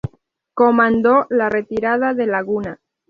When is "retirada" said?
1.49-2.15